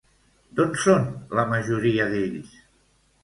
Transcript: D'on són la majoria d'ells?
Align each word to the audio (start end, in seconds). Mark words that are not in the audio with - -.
D'on 0.59 0.71
són 0.83 1.03
la 1.39 1.45
majoria 1.51 2.07
d'ells? 2.13 2.57